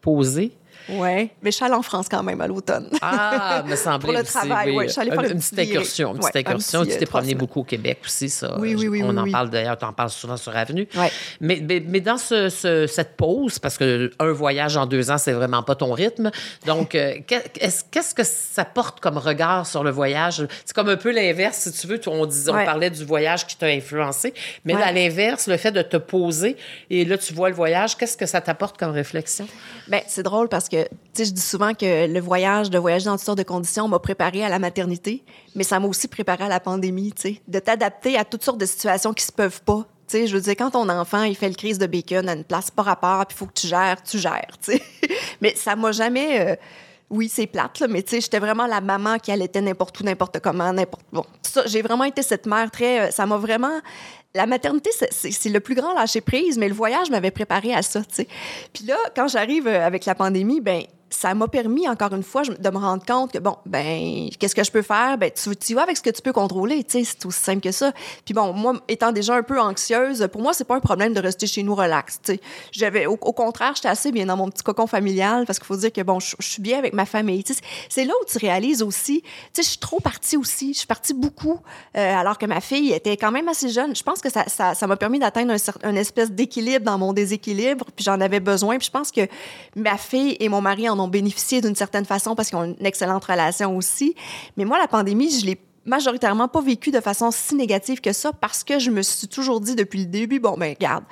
[0.00, 0.52] posées
[0.88, 2.88] oui, mais je suis allée en France quand même à l'automne.
[3.00, 4.84] Ah, me semblait Pour le travail, oui.
[4.86, 6.14] Je suis allée faire une, petite incursion.
[6.14, 6.84] Une petite incursion.
[6.84, 8.58] tu t'es promené beaucoup au Québec aussi, ça.
[8.58, 9.02] Oui, oui, oui.
[9.04, 10.88] On en parle d'ailleurs, tu en parles souvent sur Avenue.
[10.96, 11.06] Oui.
[11.40, 12.48] Mais, mais, dans ce,
[12.88, 16.30] cette pause, parce qu'un voyage en deux ans, c'est vraiment pas ton rythme.
[16.66, 20.46] Donc, euh, qu'est-ce que ça porte comme regard sur le voyage?
[20.64, 22.00] C'est comme un peu l'inverse, si tu veux.
[22.06, 24.32] On, disait, on parlait du voyage qui t'a influencé.
[24.64, 26.56] Mais à l'inverse, le fait de te poser
[26.90, 29.46] et là, tu vois le voyage, qu'est-ce que ça t'apporte comme réflexion?
[29.88, 30.75] Bien, c'est drôle parce que
[31.16, 34.44] je dis souvent que le voyage, de voyager dans toutes sortes de conditions m'a préparé
[34.44, 35.22] à la maternité,
[35.54, 38.58] mais ça m'a aussi préparé à la pandémie, tu sais, de t'adapter à toutes sortes
[38.58, 39.86] de situations qui se peuvent pas.
[40.08, 42.34] Tu sais, je veux dire, quand ton enfant, il fait le crise de bacon à
[42.34, 44.82] une place pas rapport, puis il faut que tu gères, tu gères, tu sais.
[45.40, 46.52] mais ça m'a jamais...
[46.52, 46.56] Euh,
[47.08, 50.04] oui, c'est plate, là, mais tu sais, j'étais vraiment la maman qui allait n'importe où,
[50.04, 51.04] n'importe comment, n'importe...
[51.12, 53.00] Bon, ça, j'ai vraiment été cette mère très...
[53.08, 53.80] Euh, ça m'a vraiment
[54.34, 58.00] la maternité, c'est le plus grand lâcher prise, mais le voyage m'avait préparé à ça,
[58.00, 58.28] tu sais.
[58.72, 62.42] Puis là, quand j'arrive euh, avec la pandémie, ben ça m'a permis, encore une fois,
[62.42, 65.16] de me rendre compte que, bon, ben, qu'est-ce que je peux faire?
[65.18, 67.60] Ben, tu, tu vas avec ce que tu peux contrôler, tu sais, c'est aussi simple
[67.60, 67.92] que ça.
[68.24, 71.20] Puis bon, moi, étant déjà un peu anxieuse, pour moi, c'est pas un problème de
[71.20, 72.40] rester chez nous relax, tu sais.
[72.72, 75.92] J'avais, au, contraire, j'étais assez bien dans mon petit cocon familial parce qu'il faut dire
[75.92, 77.60] que, bon, je, suis bien avec ma famille, tu sais.
[77.88, 80.72] C'est là où tu réalises aussi, tu sais, je suis trop partie aussi.
[80.72, 81.60] Je suis partie beaucoup,
[81.96, 83.94] euh, alors que ma fille était quand même assez jeune.
[83.94, 87.12] Je pense que ça, ça, ça m'a permis d'atteindre un, un espèce d'équilibre dans mon
[87.12, 88.78] déséquilibre, puis j'en avais besoin.
[88.78, 89.28] Puis je pense que
[89.76, 92.86] ma fille et mon mari en ont bénéficié d'une certaine façon parce qu'ils ont une
[92.86, 94.14] excellente relation aussi.
[94.56, 98.32] Mais moi, la pandémie, je l'ai majoritairement pas vécu de façon si négative que ça
[98.32, 101.04] parce que je me suis toujours dit depuis le début, bon, ben, regarde,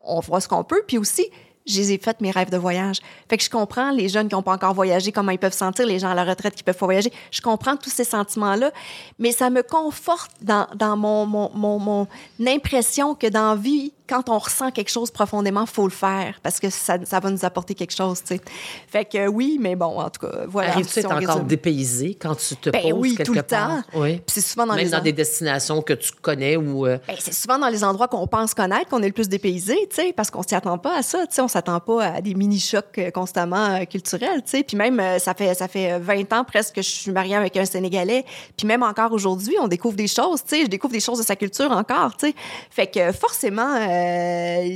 [0.00, 0.82] on fera ce qu'on peut.
[0.86, 1.26] Puis aussi,
[1.68, 2.98] j'ai fait mes rêves de voyage.
[3.28, 5.86] Fait que je comprends les jeunes qui n'ont pas encore voyagé, comment ils peuvent sentir,
[5.86, 7.12] les gens à la retraite qui peuvent pas voyager.
[7.30, 8.72] Je comprends tous ces sentiments-là,
[9.18, 12.08] mais ça me conforte dans, dans mon, mon, mon, mon
[12.46, 16.70] impression que dans vie, quand on ressent quelque chose profondément, faut le faire parce que
[16.70, 18.40] ça, ça va nous apporter quelque chose, tu sais.
[18.88, 20.70] Fait que oui, mais bon, en tout cas, voilà.
[20.70, 23.68] Arrives-tu à encore dépaysé quand tu te ben, poses oui, quelque tout le part?
[23.68, 24.00] temps.
[24.00, 26.86] Oui, c'est souvent dans Même les dans des destinations que tu connais ou...
[26.86, 29.76] Euh, ben, c'est souvent dans les endroits qu'on pense connaître qu'on est le plus dépaysé,
[29.90, 31.42] tu sais, parce qu'on s'y attend pas à ça, tu sais.
[31.42, 34.62] On s'attend pas à des mini-chocs euh, constamment euh, culturels, tu sais.
[34.62, 37.64] Puis même, ça fait, ça fait 20 ans presque que je suis mariée avec un
[37.64, 38.24] Sénégalais.
[38.56, 40.62] Puis même encore aujourd'hui, on découvre des choses, tu sais.
[40.62, 42.34] Je découvre des choses de sa culture encore, tu sais.
[42.70, 43.74] Fait que forcément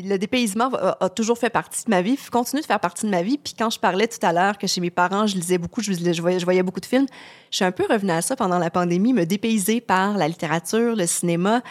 [0.04, 3.22] le dépaysement a, toujours fait partie de ma vie, continue de faire partie de ma
[3.22, 3.38] vie.
[3.38, 5.92] Puis quand je parlais tout à l'heure que chez mes parents, je lisais beaucoup, je,
[5.92, 7.06] je, voyais, je voyais beaucoup de films,
[7.50, 10.96] je suis un peu revenue à ça pendant la pandémie, me dépayser par la littérature,
[10.96, 11.62] le cinéma.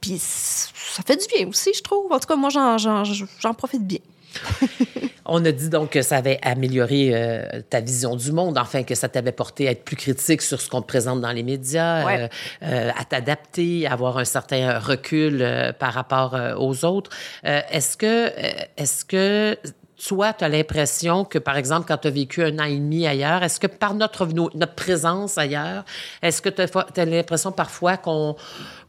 [0.00, 2.12] Puis ça fait du bien aussi, je trouve.
[2.12, 4.00] En tout cas, moi, j'en profite bien.
[5.30, 8.94] On a dit donc que ça avait amélioré euh, ta vision du monde, enfin que
[8.94, 12.08] ça t'avait porté à être plus critique sur ce qu'on te présente dans les médias,
[12.08, 12.28] euh,
[12.62, 15.46] euh, à t'adapter, à avoir un certain recul
[15.78, 17.10] par rapport aux autres.
[17.44, 18.32] est-ce que,
[18.78, 19.58] est-ce que
[20.06, 23.06] toi, tu as l'impression que, par exemple, quand tu as vécu un an et demi
[23.06, 25.84] ailleurs, est-ce que par notre, notre présence ailleurs,
[26.22, 28.36] est-ce que tu as, l'impression parfois qu'on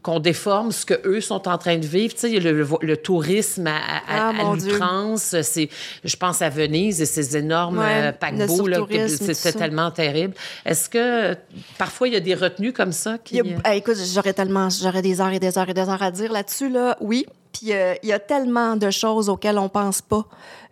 [0.02, 2.13] qu'on déforme ce que eux sont en train de vivre?
[2.13, 5.67] Tu sais, le, le, tourisme à, à, ah, l'outrance, c'est,
[6.06, 10.36] je pense à Venise et ces énormes euh, paquebots, là, c'était tellement terrible.
[10.65, 11.36] Est-ce que
[11.78, 13.41] parfois il y a des retenues comme ça qui...
[13.41, 16.32] Euh, écoute, j'aurais tellement, j'aurais des heures et des heures et des heures à dire
[16.32, 16.95] là-dessus, là.
[17.02, 20.25] Oui, puis euh, il y a tellement de choses auxquelles on pense pas.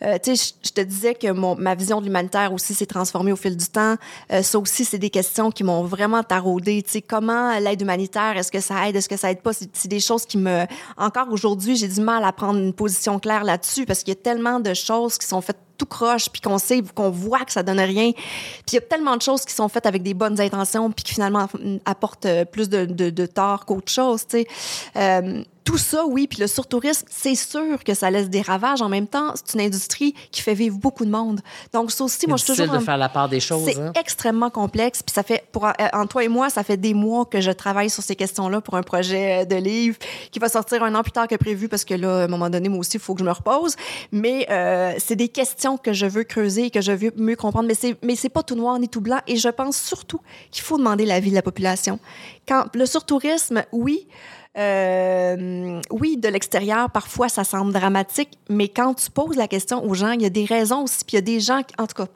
[0.04, 3.32] Euh, tu sais, je te disais que mon, ma vision de l'humanitaire aussi s'est transformée
[3.32, 3.96] au fil du temps.
[4.32, 6.84] Euh, ça aussi, c'est des questions qui m'ont vraiment taraudé.
[6.84, 9.52] Tu sais, comment l'aide humanitaire, est-ce que ça aide, est-ce que ça aide pas?
[9.54, 10.66] C'est des choses qui me...
[10.98, 14.22] Encore aujourd'hui, j'ai du mal à prendre une position claire là-dessus parce qu'il y a
[14.22, 17.64] tellement de choses qui sont faites tout croche, puis qu'on sait, qu'on voit que ça
[17.64, 18.12] donne rien.
[18.12, 21.04] Puis il y a tellement de choses qui sont faites avec des bonnes intentions, puis
[21.04, 21.48] qui finalement
[21.86, 24.48] apportent euh, plus de, de, de tort qu'autre chose, tu sais.
[24.96, 28.82] Euh, tout ça, oui, puis le surtourisme, c'est sûr que ça laisse des ravages.
[28.82, 31.42] En même temps, c'est une industrie qui fait vivre beaucoup de monde.
[31.74, 32.74] Donc, ça aussi, moi, je suis toujours...
[32.74, 33.66] de faire la part des choses.
[33.66, 33.92] C'est hein?
[34.00, 35.04] extrêmement complexe.
[35.04, 37.52] Puis ça fait, pour, euh, en toi et moi, ça fait des mois que je
[37.52, 39.98] travaille sur ces questions-là pour un projet de livre
[40.32, 42.50] qui va sortir un an plus tard que prévu parce que là, à un moment
[42.50, 43.76] donné, moi aussi, il faut que je me repose.
[44.14, 47.68] Mais euh, c'est des questions que je veux creuser et que je veux mieux comprendre.
[47.68, 49.20] Mais c'est, mais c'est pas tout noir ni tout blanc.
[49.28, 52.00] Et je pense surtout qu'il faut demander l'avis de la population.
[52.48, 54.08] Quand le surtourisme, oui,
[54.58, 59.94] euh, oui, de l'extérieur, parfois, ça semble dramatique, mais quand tu poses la question aux
[59.94, 61.86] gens, il y a des raisons aussi, puis il y a des gens, qui, en
[61.86, 62.08] tout cas,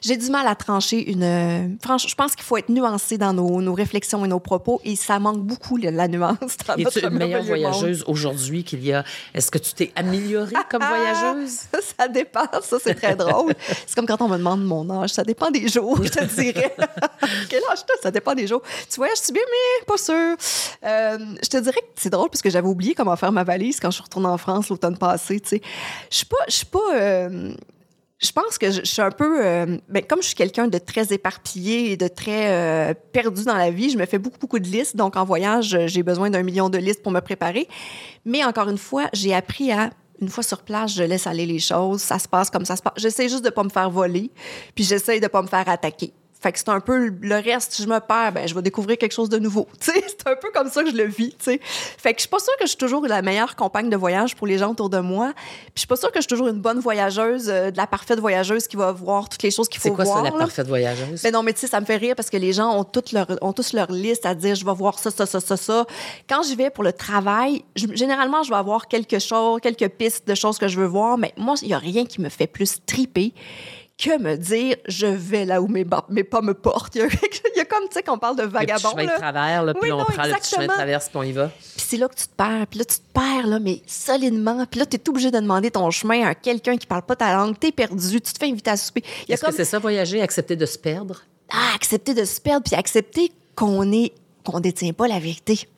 [0.00, 1.24] j'ai du mal à trancher une...
[1.24, 4.80] Euh, franchement, je pense qu'il faut être nuancé dans nos, nos, réflexions et nos propos,
[4.84, 6.36] et ça manque beaucoup, la nuance.
[6.66, 9.04] Dans Es-tu une meilleure voyageuse aujourd'hui qu'il y a...
[9.34, 11.62] Est-ce que tu t'es améliorée comme voyageuse?
[11.98, 13.54] ça dépend, ça, c'est très drôle.
[13.86, 16.76] C'est comme quand on me demande mon âge, ça dépend des jours, je te dirais.
[17.48, 18.02] Quel âge t'as?
[18.02, 18.62] Ça dépend des jours.
[18.88, 20.14] Tu voyages-tu bien, mais pas sûr.
[20.84, 23.80] Euh, je te dirais que c'est drôle parce que j'avais oublié comment faire ma valise
[23.80, 25.40] quand je suis retournée en France l'automne passé.
[25.40, 25.62] Tu sais,
[26.10, 26.94] je suis pas, je suis pas.
[26.94, 27.52] Euh,
[28.20, 31.12] je pense que je, suis un peu, euh, ben, comme je suis quelqu'un de très
[31.12, 34.66] éparpillé et de très euh, perdu dans la vie, je me fais beaucoup, beaucoup de
[34.66, 34.96] listes.
[34.96, 37.68] Donc, en voyage, j'ai besoin d'un million de listes pour me préparer.
[38.24, 41.60] Mais encore une fois, j'ai appris à une fois sur place, je laisse aller les
[41.60, 42.00] choses.
[42.00, 42.94] Ça se passe comme ça se passe.
[42.96, 44.32] J'essaie juste de pas me faire voler,
[44.74, 46.12] puis j'essaie de pas me faire attaquer.
[46.40, 48.96] Fait que c'est un peu le reste, si je me perds, ben, je vais découvrir
[48.96, 49.66] quelque chose de nouveau.
[49.80, 51.34] c'est un peu comme ça que je le vis.
[51.34, 51.60] T'sais.
[51.62, 54.36] Fait que je suis pas sûre que je suis toujours la meilleure compagne de voyage
[54.36, 55.32] pour les gens autour de moi.
[55.34, 57.88] Puis je suis pas sûre que je suis toujours une bonne voyageuse, euh, de la
[57.88, 60.06] parfaite voyageuse qui va voir toutes les choses qu'il faut voir.
[60.06, 61.20] C'est quoi ça, la parfaite voyageuse?
[61.24, 62.84] Mais ben non, mais tu sais, ça me fait rire parce que les gens ont,
[62.84, 65.56] toutes leur, ont tous leur liste à dire je vais voir ça, ça, ça, ça,
[65.56, 65.86] ça.
[66.28, 70.28] Quand j'y vais pour le travail, je, généralement, je vais avoir quelque chose, quelques pistes
[70.28, 72.46] de choses que je veux voir, mais moi, il y a rien qui me fait
[72.46, 73.32] plus triper
[73.98, 76.94] que me dire je vais là où mes, mes pas me portent.
[76.94, 78.90] Il y a, comme, tu sais, qu'on parle de vagabond.
[78.96, 81.32] Le chemin de travers, là, puis on prend le chemin de traverse, puis on y
[81.32, 81.48] va.
[81.48, 82.66] Puis c'est là que tu te perds.
[82.68, 84.64] Puis là, tu te perds, là, mais solidement.
[84.70, 87.34] Puis là, tu es obligé de demander ton chemin à quelqu'un qui parle pas ta
[87.34, 87.58] langue.
[87.58, 88.20] Tu es perdu.
[88.20, 89.02] Tu te fais inviter à souper.
[89.28, 89.50] Est-ce comme...
[89.50, 91.22] que c'est ça, voyager, accepter de se perdre?
[91.50, 94.12] Ah, accepter de se perdre, puis accepter qu'on est
[94.44, 95.68] qu'on détient pas la vérité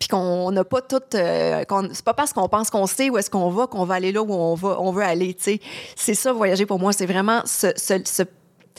[0.00, 1.02] puis qu'on n'a pas tout.
[1.14, 4.10] Euh, c'est pas parce qu'on pense qu'on sait où est-ce qu'on va qu'on va aller
[4.10, 5.36] là où on va, on veut aller.
[5.38, 5.60] sais.
[5.94, 8.22] C'est ça voyager pour moi, c'est vraiment se, se, se,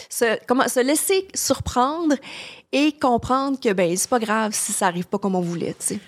[0.10, 2.16] se, comment, se laisser surprendre
[2.72, 5.76] et comprendre que ben c'est pas grave si ça arrive pas comme on voulait.
[5.78, 6.00] sais.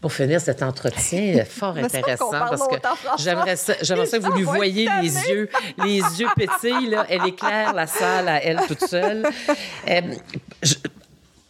[0.00, 2.76] Pour finir cet entretien fort intéressant, parce que
[3.18, 5.50] j'aimerais ça, que vous lui voyez les yeux,
[5.84, 7.04] les yeux pétillent, là.
[7.10, 9.26] Elle éclaire la salle à elle toute seule.
[9.88, 10.00] Euh,
[10.62, 10.74] je,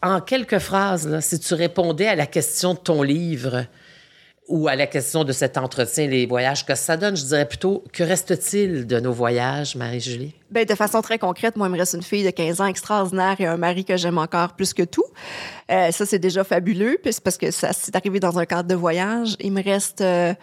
[0.07, 3.66] en quelques phrases, si tu répondais à la question de ton livre
[4.49, 7.83] ou à la question de cet entretien, les voyages, que ça donne, je dirais plutôt,
[7.92, 10.35] que reste-t-il de nos voyages, Marie-Julie?
[10.50, 13.35] Bien, de façon très concrète, moi, il me reste une fille de 15 ans extraordinaire
[13.40, 15.04] et un mari que j'aime encore plus que tout.
[15.70, 18.74] Euh, ça, c'est déjà fabuleux, puis parce que ça c'est arrivé dans un cadre de
[18.76, 19.37] voyage.
[19.40, 20.35] Il me reste, euh,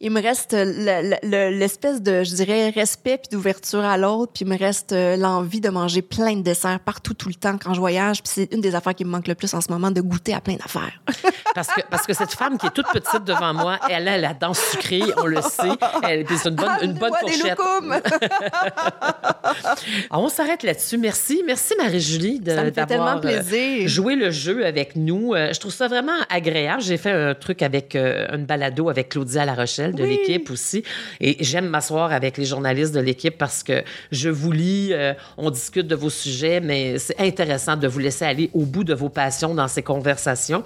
[0.00, 4.56] il me reste l'espèce de, je dirais, respect puis d'ouverture à l'autre, puis il me
[4.56, 8.22] reste euh, l'envie de manger plein de desserts partout, tout le temps quand je voyage.
[8.22, 10.32] Puis c'est une des affaires qui me manque le plus en ce moment, de goûter
[10.32, 11.02] à plein d'affaires.
[11.54, 14.32] parce que, parce que cette femme qui est toute petite devant moi, elle a la
[14.32, 15.68] dent sucrée, on le sait.
[16.02, 17.58] Elle, c'est une bonne, une bonne fourchette.
[20.10, 20.98] on s'arrête là-dessus.
[20.98, 21.42] Merci.
[21.46, 25.34] Merci, Marie-Julie, d'avoir euh, joué le jeu avec nous.
[25.34, 26.82] Euh, je trouve ça vraiment agréable.
[26.82, 30.82] J'ai fait un truc avec euh, une balado avec Claudia La Rochelle de l'équipe aussi.
[31.20, 33.82] Et j'aime m'asseoir avec les journalistes de l'équipe parce que
[34.12, 34.92] je vous lis,
[35.36, 38.94] on discute de vos sujets, mais c'est intéressant de vous laisser aller au bout de
[38.94, 40.64] vos passions dans ces conversations.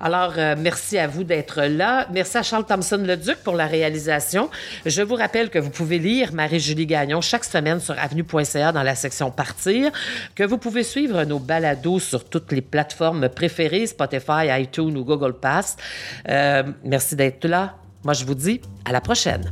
[0.00, 2.06] Alors, merci à vous d'être là.
[2.12, 4.50] Merci à Charles Thompson-Leduc pour la réalisation.
[4.86, 8.17] Je vous rappelle que vous pouvez lire Marie-Julie Gagnon chaque semaine sur Avenue
[8.72, 9.90] dans la section Partir,
[10.34, 15.34] que vous pouvez suivre nos balados sur toutes les plateformes préférées, Spotify, iTunes ou Google
[15.34, 15.76] Pass.
[16.28, 17.74] Euh, merci d'être là.
[18.04, 19.50] Moi, je vous dis à la prochaine.